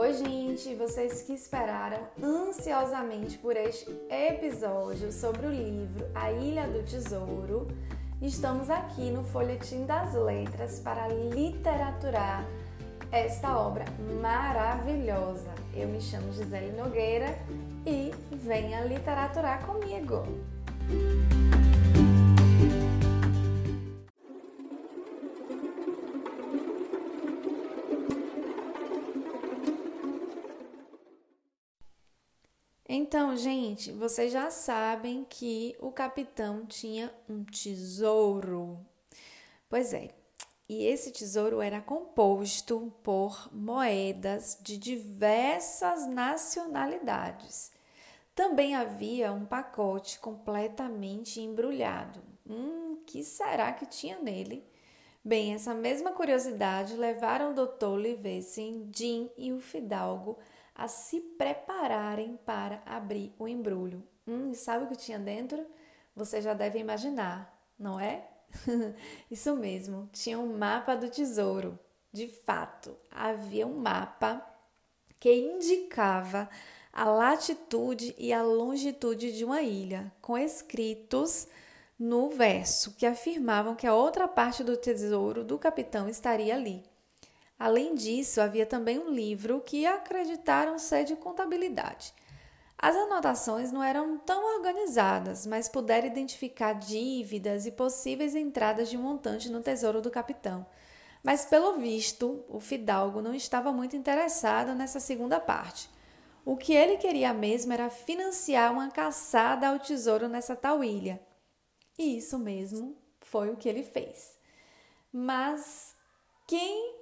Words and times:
Oi, 0.00 0.12
gente, 0.12 0.76
vocês 0.76 1.22
que 1.22 1.32
esperaram 1.32 1.98
ansiosamente 2.22 3.36
por 3.36 3.56
este 3.56 3.90
episódio 4.08 5.10
sobre 5.10 5.44
o 5.44 5.50
livro 5.50 6.06
A 6.14 6.30
Ilha 6.30 6.68
do 6.68 6.84
Tesouro, 6.84 7.66
estamos 8.22 8.70
aqui 8.70 9.10
no 9.10 9.24
Folhetim 9.24 9.86
das 9.86 10.14
Letras 10.14 10.78
para 10.78 11.08
literaturar 11.08 12.46
esta 13.10 13.58
obra 13.58 13.86
maravilhosa. 14.22 15.52
Eu 15.74 15.88
me 15.88 16.00
chamo 16.00 16.32
Gisele 16.32 16.76
Nogueira 16.76 17.36
e 17.84 18.14
venha 18.36 18.84
literaturar 18.84 19.66
comigo. 19.66 20.22
Então, 32.90 33.36
gente, 33.36 33.92
vocês 33.92 34.32
já 34.32 34.50
sabem 34.50 35.22
que 35.28 35.76
o 35.78 35.92
capitão 35.92 36.64
tinha 36.64 37.12
um 37.28 37.44
tesouro. 37.44 38.78
Pois 39.68 39.92
é, 39.92 40.08
e 40.66 40.86
esse 40.86 41.12
tesouro 41.12 41.60
era 41.60 41.82
composto 41.82 42.90
por 43.02 43.50
moedas 43.54 44.58
de 44.62 44.78
diversas 44.78 46.06
nacionalidades. 46.06 47.70
Também 48.34 48.74
havia 48.74 49.34
um 49.34 49.44
pacote 49.44 50.18
completamente 50.18 51.42
embrulhado. 51.42 52.22
Hum, 52.48 53.02
que 53.06 53.22
será 53.22 53.70
que 53.70 53.84
tinha 53.84 54.18
nele? 54.18 54.64
Bem, 55.22 55.52
essa 55.52 55.74
mesma 55.74 56.12
curiosidade 56.12 56.96
levaram 56.96 57.50
o 57.50 57.54
doutor 57.54 58.00
Livessin, 58.00 58.90
Jim 58.94 59.30
e 59.36 59.52
o 59.52 59.60
Fidalgo 59.60 60.38
a 60.78 60.86
se 60.86 61.20
prepararem 61.20 62.38
para 62.46 62.80
abrir 62.86 63.34
o 63.36 63.48
embrulho. 63.48 64.02
Hum, 64.24 64.52
e 64.52 64.54
sabe 64.54 64.84
o 64.84 64.88
que 64.88 64.94
tinha 64.94 65.18
dentro? 65.18 65.66
Você 66.14 66.40
já 66.40 66.54
deve 66.54 66.78
imaginar, 66.78 67.52
não 67.76 67.98
é? 67.98 68.28
Isso 69.28 69.56
mesmo, 69.56 70.08
tinha 70.12 70.38
um 70.38 70.56
mapa 70.56 70.94
do 70.94 71.10
tesouro. 71.10 71.76
De 72.12 72.28
fato, 72.28 72.96
havia 73.10 73.66
um 73.66 73.76
mapa 73.76 74.40
que 75.18 75.34
indicava 75.34 76.48
a 76.92 77.04
latitude 77.04 78.14
e 78.16 78.32
a 78.32 78.42
longitude 78.42 79.36
de 79.36 79.44
uma 79.44 79.60
ilha, 79.60 80.12
com 80.22 80.38
escritos 80.38 81.48
no 81.98 82.30
verso 82.30 82.94
que 82.94 83.04
afirmavam 83.04 83.74
que 83.74 83.86
a 83.86 83.94
outra 83.94 84.28
parte 84.28 84.62
do 84.62 84.76
tesouro 84.76 85.42
do 85.42 85.58
capitão 85.58 86.08
estaria 86.08 86.54
ali. 86.54 86.84
Além 87.58 87.94
disso, 87.94 88.40
havia 88.40 88.64
também 88.64 88.98
um 88.98 89.10
livro 89.10 89.60
que 89.60 89.84
acreditaram 89.84 90.78
ser 90.78 91.04
de 91.04 91.16
contabilidade. 91.16 92.14
As 92.78 92.94
anotações 92.94 93.72
não 93.72 93.82
eram 93.82 94.16
tão 94.18 94.54
organizadas, 94.54 95.44
mas 95.44 95.68
puderam 95.68 96.06
identificar 96.06 96.74
dívidas 96.74 97.66
e 97.66 97.72
possíveis 97.72 98.36
entradas 98.36 98.88
de 98.88 98.96
montante 98.96 99.50
no 99.50 99.60
tesouro 99.60 100.00
do 100.00 100.10
capitão. 100.10 100.64
Mas, 101.20 101.44
pelo 101.44 101.78
visto, 101.78 102.44
o 102.48 102.60
Fidalgo 102.60 103.20
não 103.20 103.34
estava 103.34 103.72
muito 103.72 103.96
interessado 103.96 104.74
nessa 104.76 105.00
segunda 105.00 105.40
parte. 105.40 105.90
O 106.44 106.56
que 106.56 106.72
ele 106.72 106.96
queria 106.96 107.34
mesmo 107.34 107.72
era 107.72 107.90
financiar 107.90 108.72
uma 108.72 108.88
caçada 108.88 109.68
ao 109.68 109.80
tesouro 109.80 110.28
nessa 110.28 110.54
tal 110.54 110.84
ilha. 110.84 111.20
E 111.98 112.16
isso 112.16 112.38
mesmo 112.38 112.96
foi 113.20 113.50
o 113.50 113.56
que 113.56 113.68
ele 113.68 113.82
fez. 113.82 114.38
Mas 115.12 115.96
quem 116.46 116.97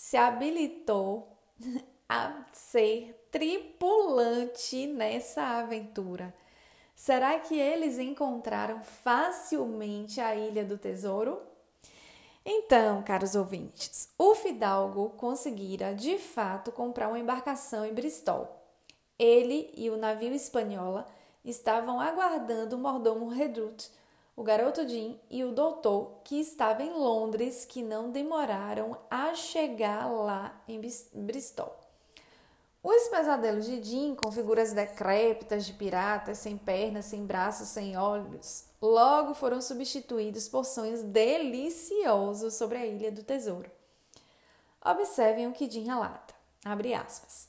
se 0.00 0.16
habilitou 0.16 1.36
a 2.08 2.46
ser 2.54 3.26
tripulante 3.30 4.86
nessa 4.86 5.42
aventura. 5.58 6.34
Será 6.96 7.38
que 7.38 7.54
eles 7.54 7.98
encontraram 7.98 8.82
facilmente 8.82 10.18
a 10.18 10.34
Ilha 10.34 10.64
do 10.64 10.78
Tesouro? 10.78 11.38
Então, 12.42 13.02
caros 13.02 13.34
ouvintes, 13.34 14.08
o 14.16 14.34
Fidalgo 14.34 15.10
conseguira 15.10 15.94
de 15.94 16.16
fato 16.16 16.72
comprar 16.72 17.08
uma 17.08 17.18
embarcação 17.18 17.84
em 17.84 17.92
Bristol. 17.92 18.48
Ele 19.18 19.70
e 19.76 19.90
o 19.90 19.98
navio 19.98 20.32
Espanhola 20.32 21.06
estavam 21.44 22.00
aguardando 22.00 22.74
o 22.74 22.78
mordomo 22.78 23.28
Redut 23.28 23.90
o 24.40 24.42
garoto 24.42 24.88
Jim 24.88 25.20
e 25.28 25.44
o 25.44 25.52
doutor, 25.52 26.22
que 26.24 26.40
estava 26.40 26.82
em 26.82 26.94
Londres, 26.94 27.66
que 27.66 27.82
não 27.82 28.10
demoraram 28.10 28.96
a 29.10 29.34
chegar 29.34 30.10
lá 30.10 30.58
em 30.66 30.80
Bristol. 31.12 31.78
Os 32.82 33.08
pesadelos 33.08 33.66
de 33.66 33.82
Jim, 33.82 34.14
com 34.14 34.32
figuras 34.32 34.72
decrépitas 34.72 35.66
de 35.66 35.74
piratas, 35.74 36.38
sem 36.38 36.56
pernas, 36.56 37.04
sem 37.04 37.26
braços, 37.26 37.68
sem 37.68 37.98
olhos, 37.98 38.64
logo 38.80 39.34
foram 39.34 39.60
substituídos 39.60 40.48
por 40.48 40.64
sonhos 40.64 41.02
deliciosos 41.02 42.54
sobre 42.54 42.78
a 42.78 42.86
Ilha 42.86 43.12
do 43.12 43.22
Tesouro. 43.22 43.70
Observem 44.82 45.48
o 45.48 45.52
que 45.52 45.70
Jim 45.70 45.84
relata. 45.84 46.32
Abre 46.64 46.94
aspas. 46.94 47.46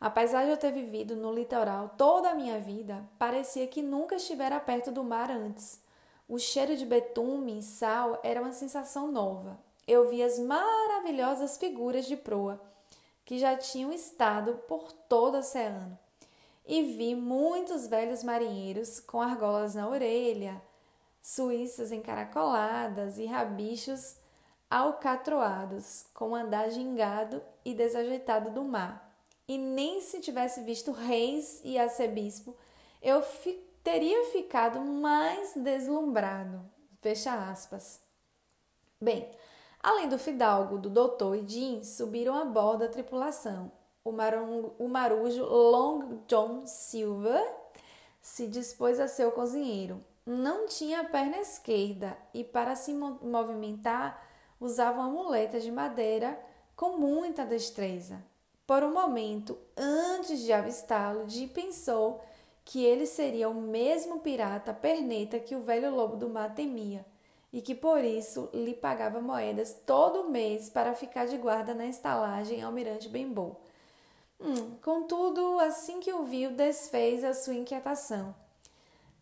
Apesar 0.00 0.44
de 0.44 0.50
eu 0.50 0.56
ter 0.56 0.72
vivido 0.72 1.14
no 1.14 1.32
litoral 1.32 1.94
toda 1.96 2.30
a 2.30 2.34
minha 2.34 2.58
vida, 2.58 3.08
parecia 3.16 3.68
que 3.68 3.80
nunca 3.80 4.16
estivera 4.16 4.58
perto 4.58 4.90
do 4.90 5.04
mar 5.04 5.30
antes. 5.30 5.85
O 6.28 6.38
cheiro 6.38 6.76
de 6.76 6.84
betume 6.84 7.58
e 7.58 7.62
sal 7.62 8.18
era 8.22 8.40
uma 8.40 8.52
sensação 8.52 9.12
nova. 9.12 9.58
Eu 9.86 10.08
vi 10.08 10.22
as 10.22 10.38
maravilhosas 10.38 11.56
figuras 11.56 12.06
de 12.06 12.16
proa 12.16 12.60
que 13.24 13.38
já 13.38 13.56
tinham 13.56 13.92
estado 13.92 14.54
por 14.68 14.92
todo 14.92 15.34
o 15.34 15.38
oceano 15.38 15.98
e 16.66 16.82
vi 16.82 17.14
muitos 17.14 17.86
velhos 17.86 18.24
marinheiros 18.24 18.98
com 18.98 19.20
argolas 19.20 19.76
na 19.76 19.88
orelha, 19.88 20.60
suíças 21.22 21.92
encaracoladas 21.92 23.18
e 23.18 23.26
rabichos 23.26 24.16
alcatroados, 24.68 26.06
com 26.12 26.34
andar 26.34 26.70
gingado 26.70 27.40
e 27.64 27.72
desajeitado 27.72 28.50
do 28.50 28.64
mar. 28.64 29.16
E 29.46 29.56
nem 29.56 30.00
se 30.00 30.20
tivesse 30.20 30.60
visto 30.62 30.90
reis 30.90 31.60
e 31.62 31.78
arcebispo, 31.78 32.56
eu 33.00 33.22
teria 33.86 34.24
ficado 34.32 34.80
mais 34.80 35.54
deslumbrado. 35.54 36.60
Fecha 37.00 37.32
aspas. 37.48 38.00
Bem, 39.00 39.30
além 39.80 40.08
do 40.08 40.18
fidalgo, 40.18 40.76
do 40.76 40.90
doutor 40.90 41.36
e 41.36 41.46
Jim 41.46 41.84
subiram 41.84 42.34
a 42.34 42.44
bordo 42.44 42.80
da 42.80 42.88
tripulação. 42.88 43.70
O, 44.04 44.10
o 44.80 44.88
marujo 44.88 45.44
Long 45.44 46.18
John 46.26 46.66
Silver 46.66 47.48
se 48.20 48.48
dispôs 48.48 48.98
a 48.98 49.06
ser 49.06 49.28
o 49.28 49.30
cozinheiro. 49.30 50.04
Não 50.26 50.66
tinha 50.66 51.02
a 51.02 51.08
perna 51.08 51.38
esquerda 51.38 52.18
e, 52.34 52.42
para 52.42 52.74
se 52.74 52.92
movimentar, 52.92 54.20
usava 54.60 54.98
uma 54.98 55.10
muleta 55.10 55.60
de 55.60 55.70
madeira 55.70 56.36
com 56.74 56.98
muita 56.98 57.46
destreza. 57.46 58.20
Por 58.66 58.82
um 58.82 58.92
momento, 58.92 59.56
antes 59.76 60.40
de 60.40 60.52
avistá-lo, 60.52 61.28
Jim 61.28 61.46
pensou 61.46 62.20
que 62.66 62.84
ele 62.84 63.06
seria 63.06 63.48
o 63.48 63.54
mesmo 63.54 64.18
pirata 64.18 64.74
perneta 64.74 65.38
que 65.38 65.54
o 65.54 65.60
velho 65.60 65.94
lobo 65.94 66.16
do 66.16 66.28
mar 66.28 66.52
temia 66.52 67.06
e 67.52 67.62
que 67.62 67.76
por 67.76 68.02
isso 68.02 68.50
lhe 68.52 68.74
pagava 68.74 69.20
moedas 69.20 69.72
todo 69.86 70.28
mês 70.28 70.68
para 70.68 70.92
ficar 70.92 71.26
de 71.26 71.38
guarda 71.38 71.72
na 71.72 71.86
estalagem 71.86 72.62
Almirante 72.62 73.08
Benbow. 73.08 73.60
Hum, 74.40 74.76
contudo, 74.82 75.60
assim 75.60 76.00
que 76.00 76.12
o 76.12 76.24
viu, 76.24 76.50
desfez 76.50 77.22
a 77.22 77.32
sua 77.32 77.54
inquietação. 77.54 78.34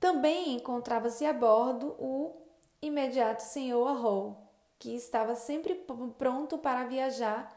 Também 0.00 0.54
encontrava-se 0.54 1.27
a 1.27 1.33
bordo 1.33 1.94
o 1.99 2.34
imediato 2.81 3.43
senhor 3.43 3.87
Arrow, 3.87 4.38
que 4.78 4.97
estava 4.97 5.34
sempre 5.34 5.84
pronto 6.16 6.57
para 6.57 6.84
viajar 6.84 7.54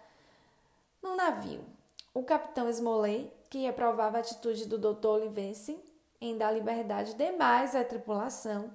no 1.01 1.15
navio. 1.15 1.62
O 2.13 2.23
capitão 2.23 2.69
Smollet 2.69 3.31
que 3.49 3.59
reprovava 3.59 4.17
a 4.17 4.19
atitude 4.19 4.65
do 4.65 4.77
Dr. 4.77 5.07
Olivense 5.07 5.79
em 6.19 6.38
dar 6.38 6.51
liberdade 6.51 7.13
demais 7.13 7.75
à 7.75 7.83
tripulação 7.83 8.71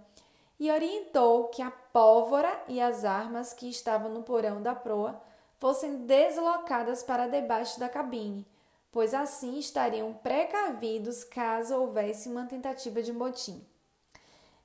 e 0.58 0.70
orientou 0.70 1.48
que 1.48 1.60
a 1.60 1.70
pólvora 1.70 2.62
e 2.69 2.80
as 2.80 3.04
armas 3.04 3.52
que 3.52 3.69
estavam 3.69 4.10
no 4.10 4.22
porão 4.22 4.62
da 4.62 4.74
proa 4.74 5.20
fossem 5.58 6.06
deslocadas 6.06 7.02
para 7.02 7.28
debaixo 7.28 7.78
da 7.80 7.88
cabine, 7.88 8.46
pois 8.90 9.14
assim 9.14 9.58
estariam 9.58 10.12
precavidos 10.12 11.25
caso 11.25 11.76
houvesse 11.76 12.28
uma 12.28 12.46
tentativa 12.46 13.02
de 13.02 13.12
motim. 13.12 13.64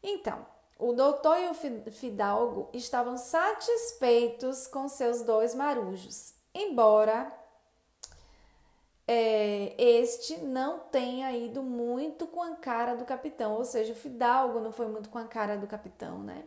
Então, 0.04 0.46
o 0.80 0.94
doutor 0.94 1.38
e 1.40 1.50
o 1.50 1.92
fidalgo 1.92 2.70
estavam 2.74 3.18
satisfeitos 3.18 4.68
com 4.68 4.88
seus 4.88 5.24
dois 5.24 5.56
marujos, 5.56 6.36
embora 6.54 7.32
é, 9.08 9.74
este 9.78 10.38
não 10.40 10.80
tenha 10.80 11.32
ido 11.32 11.64
muito 11.64 12.28
com 12.28 12.44
a 12.44 12.56
cara 12.56 12.96
do 12.96 13.06
capitão, 13.06 13.54
ou 13.54 13.64
seja, 13.64 13.94
o 13.94 13.96
Fidalgo 13.96 14.60
não 14.60 14.74
foi 14.74 14.88
muito 14.88 15.10
com 15.10 15.18
a 15.18 15.24
cara 15.24 15.56
do 15.56 15.66
capitão, 15.66 16.20
né? 16.20 16.44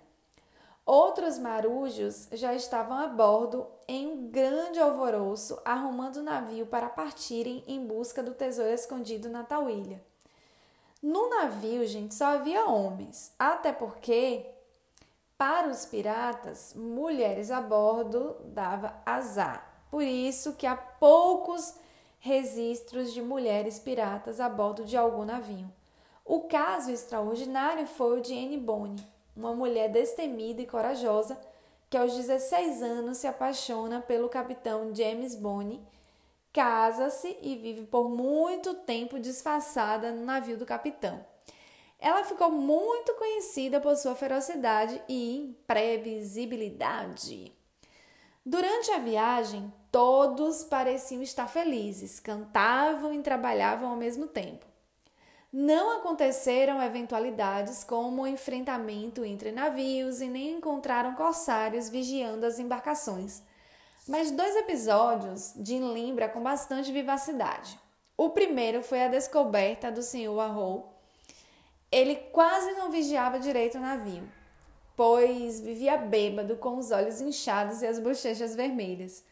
Outros 0.85 1.39
marujos 1.39 2.29
já 2.33 2.55
estavam 2.55 2.99
a 2.99 3.07
bordo 3.07 3.67
em 3.87 4.09
um 4.09 4.31
grande 4.31 4.81
alvoroço, 4.81 5.59
arrumando 5.65 6.17
o 6.17 6.23
navio 6.23 6.67
para 6.67 6.89
partirem 6.89 7.63
em 7.67 7.87
busca 7.87 8.23
do 8.23 8.35
tesouro 8.35 8.73
escondido 8.73 9.29
na 9.29 9.45
tal 9.45 9.71
ilha. 9.71 10.03
No 11.03 11.31
navio, 11.31 11.87
gente, 11.87 12.15
só 12.15 12.27
havia 12.27 12.67
homens, 12.67 13.33
até 13.39 13.73
porque 13.73 14.45
para 15.39 15.69
os 15.69 15.87
piratas, 15.87 16.75
mulheres 16.75 17.51
a 17.51 17.63
bordo 17.63 18.37
dava 18.45 19.01
azar. 19.07 19.87
Por 19.91 20.03
isso 20.03 20.53
que 20.55 20.67
há 20.67 20.77
poucos 20.77 21.75
registros 22.21 23.13
de 23.13 23.21
mulheres 23.21 23.79
piratas 23.79 24.39
a 24.39 24.49
bordo 24.49 24.85
de 24.85 24.97
algum 24.97 25.25
navio. 25.25 25.69
O 26.25 26.43
caso 26.43 26.93
extraordinário 26.93 27.87
foi 27.87 28.21
o 28.21 28.23
de 28.23 28.35
Anne 28.35 28.59
Bonny, 28.59 29.05
uma 29.35 29.55
mulher 29.55 29.91
destemida 29.91 30.63
e 30.63 30.67
corajosa 30.67 31.41
que 31.89 31.97
aos 31.97 32.15
16 32.15 32.83
anos 32.83 33.17
se 33.17 33.27
apaixona 33.27 34.01
pelo 34.01 34.29
capitão 34.29 34.95
James 34.95 35.35
Bonny, 35.35 35.83
casa-se 36.53 37.37
e 37.43 37.57
vive 37.57 37.87
por 37.87 38.09
muito 38.09 38.75
tempo 38.75 39.19
disfarçada 39.19 40.13
no 40.13 40.25
navio 40.25 40.57
do 40.57 40.67
capitão. 40.67 41.27
Ela 41.99 42.23
ficou 42.23 42.49
muito 42.51 43.13
conhecida 43.15 43.81
por 43.81 43.97
sua 43.97 44.15
ferocidade 44.15 45.03
e 45.09 45.37
imprevisibilidade. 45.37 47.53
Durante 48.47 48.93
a 48.93 48.99
viagem, 48.99 49.73
todos 49.91 50.65
pareciam 50.65 51.23
estar 51.23 51.49
felizes, 51.49 52.21
cantavam 52.21 53.13
e 53.13 53.23
trabalhavam 53.23 53.91
ao 53.91 53.97
mesmo 53.97 54.27
tempo. 54.27 54.67
Não 55.53 55.99
aconteceram 55.99 56.81
eventualidades 56.81 57.83
como 57.83 58.23
o 58.23 58.27
enfrentamento 58.27 59.25
entre 59.25 59.51
navios 59.51 60.21
e 60.21 60.29
nem 60.29 60.53
encontraram 60.53 61.15
corsários 61.15 61.89
vigiando 61.89 62.47
as 62.47 62.61
embarcações. 62.61 63.43
Mas 64.07 64.31
dois 64.31 64.55
episódios 64.55 65.53
Jim 65.61 65.93
lembra 65.93 66.29
com 66.29 66.41
bastante 66.41 66.93
vivacidade. 66.93 67.77
O 68.17 68.31
primeiro 68.31 68.83
foi 68.83 69.03
a 69.03 69.09
descoberta 69.09 69.91
do 69.91 70.03
Sr. 70.03 70.39
Arrow. 70.39 70.95
Ele 71.91 72.15
quase 72.15 72.73
não 72.73 72.91
vigiava 72.91 73.41
direito 73.41 73.79
o 73.79 73.81
navio, 73.81 74.23
pois 74.95 75.61
vivia 75.61 75.97
bêbado 75.97 76.57
com 76.57 76.79
os 76.79 76.93
olhos 76.93 77.21
inchados 77.21 77.83
e 77.83 77.87
as 77.87 77.99
bochechas 77.99 78.55
vermelhas. 78.55 79.25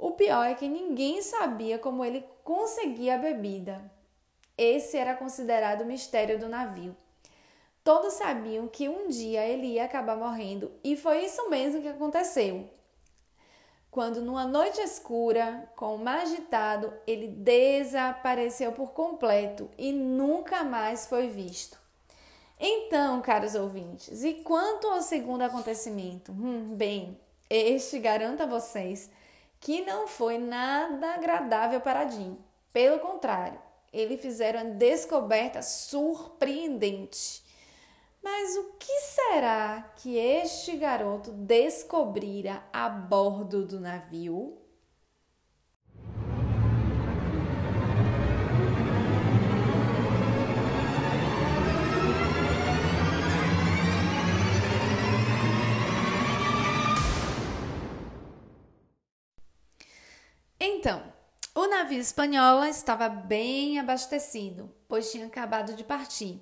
O 0.00 0.12
pior 0.12 0.46
é 0.46 0.54
que 0.54 0.66
ninguém 0.66 1.20
sabia 1.20 1.78
como 1.78 2.02
ele 2.02 2.24
conseguia 2.42 3.16
a 3.16 3.18
bebida, 3.18 3.92
esse 4.56 4.96
era 4.96 5.14
considerado 5.14 5.82
o 5.82 5.86
mistério 5.86 6.38
do 6.38 6.48
navio. 6.48 6.96
Todos 7.84 8.14
sabiam 8.14 8.66
que 8.66 8.88
um 8.88 9.08
dia 9.08 9.44
ele 9.44 9.66
ia 9.66 9.84
acabar 9.84 10.16
morrendo 10.16 10.72
e 10.82 10.96
foi 10.96 11.26
isso 11.26 11.50
mesmo 11.50 11.82
que 11.82 11.88
aconteceu. 11.88 12.66
Quando, 13.90 14.22
numa 14.22 14.46
noite 14.46 14.80
escura, 14.80 15.70
com 15.76 15.96
o 15.96 15.98
mar 15.98 16.20
agitado, 16.20 16.94
ele 17.06 17.28
desapareceu 17.28 18.72
por 18.72 18.92
completo 18.92 19.70
e 19.76 19.92
nunca 19.92 20.64
mais 20.64 21.06
foi 21.06 21.28
visto. 21.28 21.78
Então, 22.58 23.20
caros 23.20 23.54
ouvintes, 23.54 24.24
e 24.24 24.34
quanto 24.34 24.86
ao 24.86 25.02
segundo 25.02 25.42
acontecimento? 25.42 26.32
Hum, 26.32 26.74
bem, 26.74 27.18
este 27.50 27.98
garanto 27.98 28.42
a 28.42 28.46
vocês 28.46 29.10
que 29.60 29.82
não 29.82 30.08
foi 30.08 30.38
nada 30.38 31.14
agradável 31.14 31.80
para 31.80 32.08
Jim. 32.08 32.38
Pelo 32.72 32.98
contrário, 32.98 33.60
eles 33.92 34.20
fizeram 34.20 34.62
uma 34.62 34.74
descoberta 34.74 35.60
surpreendente. 35.60 37.44
Mas 38.22 38.56
o 38.56 38.72
que 38.78 39.00
será 39.00 39.92
que 39.96 40.16
este 40.16 40.76
garoto 40.76 41.30
descobrira 41.32 42.62
a 42.72 42.88
bordo 42.88 43.66
do 43.66 43.80
navio? 43.80 44.59
Então, 60.62 61.02
o 61.54 61.66
navio 61.66 61.98
espanhol 61.98 62.62
estava 62.64 63.08
bem 63.08 63.78
abastecido, 63.78 64.70
pois 64.86 65.10
tinha 65.10 65.26
acabado 65.26 65.72
de 65.72 65.82
partir. 65.82 66.38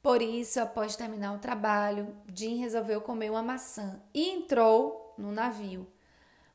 Por 0.00 0.22
isso, 0.22 0.60
após 0.60 0.94
terminar 0.94 1.34
o 1.34 1.40
trabalho, 1.40 2.14
Jim 2.32 2.58
resolveu 2.58 3.00
comer 3.00 3.28
uma 3.28 3.42
maçã 3.42 4.00
e 4.14 4.30
entrou 4.30 5.12
no 5.18 5.32
navio. 5.32 5.84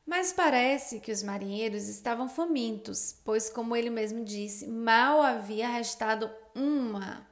Mas 0.06 0.32
parece 0.32 0.98
que 0.98 1.12
os 1.12 1.22
marinheiros 1.22 1.86
estavam 1.86 2.30
famintos, 2.30 3.14
pois, 3.22 3.50
como 3.50 3.76
ele 3.76 3.90
mesmo 3.90 4.24
disse, 4.24 4.66
mal 4.66 5.20
havia 5.20 5.68
restado 5.68 6.30
uma. 6.54 7.26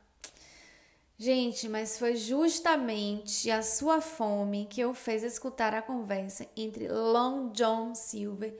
Gente, 1.16 1.70
mas 1.70 1.98
foi 1.98 2.16
justamente 2.16 3.50
a 3.50 3.62
sua 3.62 4.02
fome 4.02 4.66
que 4.66 4.84
o 4.84 4.92
fez 4.92 5.22
escutar 5.22 5.72
a 5.72 5.80
conversa 5.80 6.46
entre 6.54 6.86
Long 6.86 7.50
John 7.52 7.94
Silver 7.94 8.54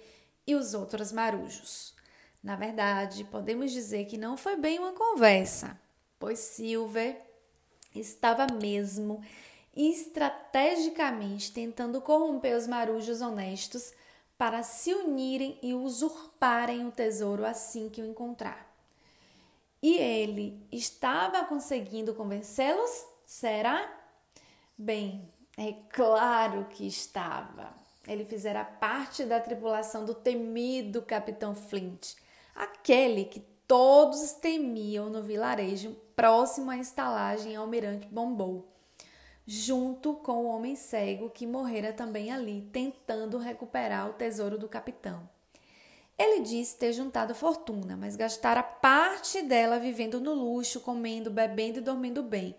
e 0.47 0.55
os 0.55 0.75
outros 0.75 1.13
marujos. 1.13 1.95
Na 2.43 2.57
verdade, 2.57 3.25
podemos 3.25 3.73
dizer 3.73 4.05
que 4.05 4.19
não 4.19 4.37
foi 4.37 4.57
bem 4.57 4.79
uma 4.79 4.93
conversa, 4.93 5.81
pois 6.19 6.39
Silver 6.39 7.21
estava 7.95 8.47
mesmo 8.53 9.23
estrategicamente 9.77 11.53
tentando 11.53 12.01
corromper 12.01 12.57
os 12.57 12.67
marujos 12.67 13.21
honestos 13.21 13.93
para 14.37 14.63
se 14.63 14.93
unirem 14.93 15.59
e 15.63 15.75
usurparem 15.75 16.87
o 16.87 16.93
tesouro 16.93 17.45
assim 17.45 17.89
que 17.89 18.03
o 18.03 18.07
encontrar. 18.07 18.73
E 19.83 19.97
ele 19.97 20.67
estava 20.73 21.45
conseguindo 21.45 22.15
convencê-los? 22.15 23.07
Será? 23.27 23.91
Bem, 24.77 25.29
é 25.57 25.73
claro 25.91 26.67
que 26.71 26.87
estava. 26.87 27.84
Ele 28.07 28.25
fizera 28.25 28.65
parte 28.65 29.25
da 29.25 29.41
tripulação 29.41 30.05
do 30.05 30.15
temido 30.15 31.03
Capitão 31.03 31.55
Flint 31.55 32.15
aquele 32.55 33.25
que 33.25 33.41
todos 33.67 34.33
temiam 34.33 35.11
no 35.11 35.23
vilarejo 35.23 35.97
próximo 36.15 36.71
à 36.71 36.79
estalagem 36.79 37.57
Almirante 37.57 38.07
Bombou, 38.07 38.69
junto 39.47 40.15
com 40.15 40.45
o 40.45 40.49
homem 40.49 40.77
cego 40.77 41.31
que 41.31 41.47
morrera 41.47 41.93
também 41.93 42.31
ali, 42.31 42.69
tentando 42.73 43.39
recuperar 43.39 44.09
o 44.09 44.15
tesouro 44.15 44.57
do 44.57 44.69
capitão. 44.69 45.29
Ele 46.17 46.43
disse 46.43 46.79
ter 46.79 46.93
juntado 46.93 47.35
fortuna, 47.35 47.97
mas 47.97 48.15
gastara 48.15 48.63
parte 48.63 49.43
dela 49.43 49.81
vivendo 49.81 50.21
no 50.21 50.33
luxo, 50.33 50.81
comendo, 50.81 51.29
bebendo 51.29 51.81
e 51.81 51.83
dormindo 51.83 52.23
bem. 52.23 52.55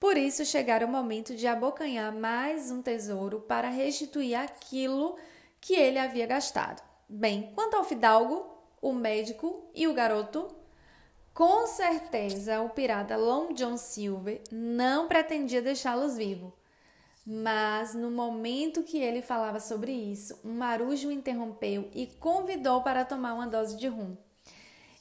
Por 0.00 0.16
isso 0.16 0.46
chegara 0.46 0.86
o 0.86 0.88
momento 0.88 1.36
de 1.36 1.46
abocanhar 1.46 2.10
mais 2.10 2.70
um 2.70 2.80
tesouro 2.80 3.40
para 3.40 3.68
restituir 3.68 4.34
aquilo 4.34 5.18
que 5.60 5.74
ele 5.74 5.98
havia 5.98 6.26
gastado. 6.26 6.82
Bem, 7.06 7.52
quanto 7.54 7.76
ao 7.76 7.84
fidalgo, 7.84 8.46
o 8.80 8.94
médico 8.94 9.70
e 9.74 9.86
o 9.86 9.92
garoto? 9.92 10.48
Com 11.34 11.66
certeza, 11.66 12.62
o 12.62 12.70
pirata 12.70 13.14
Long 13.18 13.52
John 13.52 13.76
Silver 13.76 14.40
não 14.50 15.06
pretendia 15.06 15.60
deixá-los 15.60 16.16
vivos. 16.16 16.50
Mas 17.26 17.94
no 17.94 18.10
momento 18.10 18.82
que 18.82 18.98
ele 18.98 19.20
falava 19.20 19.60
sobre 19.60 19.92
isso, 19.92 20.40
um 20.42 20.54
marujo 20.54 21.10
interrompeu 21.10 21.90
e 21.94 22.06
convidou 22.06 22.82
para 22.82 23.04
tomar 23.04 23.34
uma 23.34 23.46
dose 23.46 23.76
de 23.76 23.86
rum. 23.86 24.16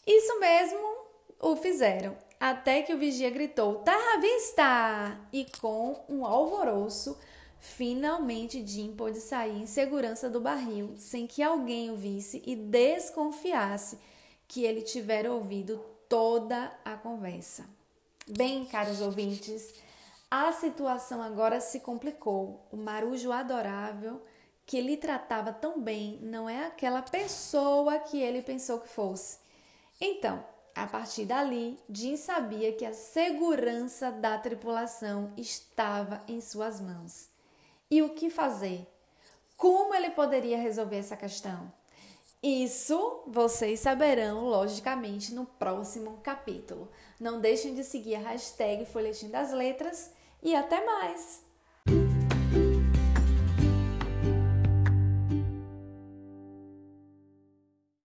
Isso 0.05 0.39
mesmo 0.41 0.97
o 1.39 1.55
fizeram, 1.55 2.17
até 2.39 2.81
que 2.81 2.93
o 2.93 2.97
vigia 2.97 3.29
gritou: 3.29 3.79
Tá 3.79 3.95
à 4.15 4.19
vista! 4.19 5.19
E 5.33 5.45
com 5.59 6.03
um 6.07 6.25
alvoroço, 6.25 7.17
Finalmente, 7.59 8.65
Jim 8.65 8.95
pôde 8.95 9.19
sair 9.19 9.61
em 9.61 9.67
segurança 9.67 10.29
do 10.29 10.39
barril, 10.39 10.93
sem 10.97 11.27
que 11.27 11.43
alguém 11.43 11.91
o 11.91 11.97
visse 11.97 12.41
e 12.45 12.55
desconfiasse 12.55 13.99
que 14.47 14.63
ele 14.63 14.81
tivera 14.81 15.31
ouvido 15.31 15.83
toda 16.07 16.71
a 16.85 16.95
conversa. 16.95 17.69
Bem, 18.25 18.65
caros 18.65 19.01
ouvintes, 19.01 19.73
a 20.31 20.51
situação 20.53 21.21
agora 21.21 21.59
se 21.59 21.81
complicou. 21.81 22.65
O 22.71 22.77
marujo 22.77 23.31
adorável 23.31 24.21
que 24.65 24.79
lhe 24.79 24.95
tratava 24.95 25.51
tão 25.51 25.81
bem 25.81 26.17
não 26.21 26.49
é 26.49 26.65
aquela 26.65 27.01
pessoa 27.01 27.99
que 27.99 28.21
ele 28.21 28.41
pensou 28.41 28.79
que 28.79 28.87
fosse. 28.87 29.37
Então, 29.99 30.43
a 30.79 30.87
partir 30.87 31.25
dali, 31.25 31.77
Jim 31.89 32.15
sabia 32.15 32.71
que 32.71 32.85
a 32.85 32.93
segurança 32.93 34.11
da 34.11 34.37
tripulação 34.37 35.33
estava 35.35 36.23
em 36.27 36.39
suas 36.39 36.79
mãos. 36.79 37.29
E 37.91 38.01
o 38.01 38.09
que 38.09 38.29
fazer? 38.29 38.87
Como 39.57 39.93
ele 39.93 40.11
poderia 40.11 40.57
resolver 40.57 40.97
essa 40.97 41.17
questão? 41.17 41.71
Isso 42.41 43.23
vocês 43.27 43.81
saberão, 43.81 44.45
logicamente, 44.45 45.33
no 45.33 45.45
próximo 45.45 46.19
capítulo. 46.23 46.89
Não 47.19 47.41
deixem 47.41 47.75
de 47.75 47.83
seguir 47.83 48.15
a 48.15 48.29
hashtag 48.29 48.85
Folhetim 48.85 49.29
das 49.29 49.51
Letras 49.51 50.13
e 50.41 50.55
até 50.55 50.85
mais! 50.85 51.48